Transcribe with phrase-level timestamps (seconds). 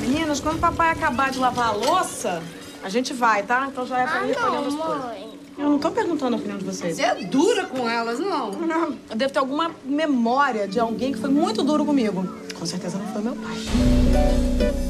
[0.00, 2.42] Meninas, quando o papai acabar de lavar a louça,
[2.82, 3.66] a gente vai, tá?
[3.66, 5.29] Então já é pra Ah, ir recolhendo as não, coisas.
[5.60, 6.96] Eu não tô perguntando a opinião de vocês.
[6.96, 8.50] Você é dura com elas, não?
[8.52, 12.26] Não, eu devo ter alguma memória de alguém que foi muito duro comigo.
[12.58, 14.89] Com certeza não foi meu pai.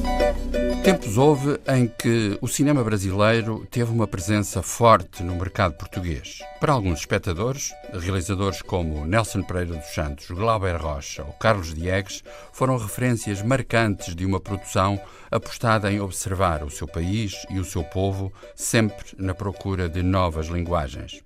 [0.82, 6.38] Tempos houve em que o cinema brasileiro teve uma presença forte no mercado português.
[6.58, 12.78] Para alguns espectadores, realizadores como Nelson Pereira dos Santos, Glauber Rocha ou Carlos Diegues foram
[12.78, 14.98] referências marcantes de uma produção
[15.30, 20.46] apostada em observar o seu país e o seu povo, sempre na procura de novas
[20.46, 21.22] linguagens.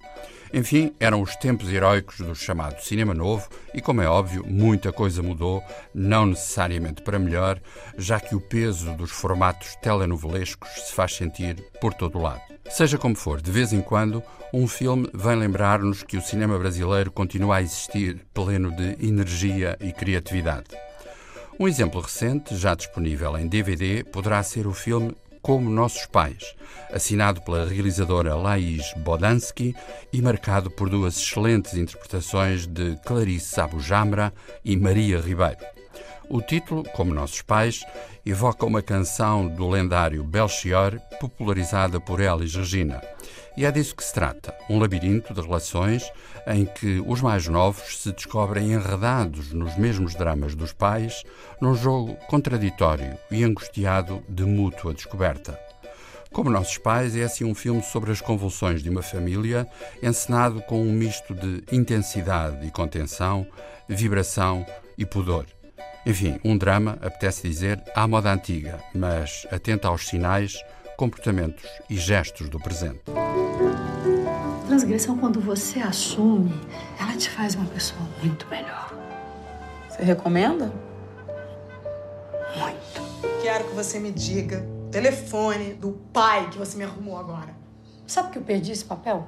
[0.56, 5.20] Enfim, eram os tempos heróicos do chamado cinema novo e, como é óbvio, muita coisa
[5.20, 5.60] mudou,
[5.92, 7.60] não necessariamente para melhor,
[7.98, 12.40] já que o peso dos formatos telenovelescos se faz sentir por todo o lado.
[12.70, 17.10] Seja como for, de vez em quando, um filme vem lembrar-nos que o cinema brasileiro
[17.10, 20.68] continua a existir pleno de energia e criatividade.
[21.58, 26.56] Um exemplo recente, já disponível em DVD, poderá ser o filme Como Nossos Pais,
[26.90, 29.76] assinado pela realizadora Laís Bodansky
[30.10, 34.32] e marcado por duas excelentes interpretações de Clarice Abujamra
[34.64, 35.73] e Maria Ribeiro.
[36.28, 37.84] O título, Como Nossos Pais,
[38.24, 43.02] evoca uma canção do lendário Belchior, popularizada por Elis Regina.
[43.56, 46.10] E é disso que se trata: um labirinto de relações
[46.46, 51.22] em que os mais novos se descobrem enredados nos mesmos dramas dos pais,
[51.60, 55.58] num jogo contraditório e angustiado de mútua descoberta.
[56.32, 59.68] Como Nossos Pais é assim um filme sobre as convulsões de uma família,
[60.02, 63.46] encenado com um misto de intensidade e contenção,
[63.88, 64.66] vibração
[64.98, 65.46] e pudor.
[66.06, 70.62] Enfim, um drama, apetece dizer, à moda antiga, mas atenta aos sinais,
[70.98, 73.00] comportamentos e gestos do presente.
[74.66, 76.52] Transgressão, quando você assume,
[77.00, 78.92] ela te faz uma pessoa muito melhor.
[79.88, 80.70] Você recomenda?
[82.58, 83.40] Muito.
[83.40, 87.54] Quero que você me diga o telefone do pai que você me arrumou agora.
[88.06, 89.26] Sabe que eu perdi esse papel?